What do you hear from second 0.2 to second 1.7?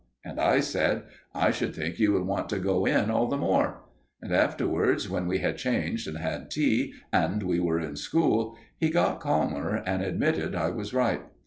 And I said: "I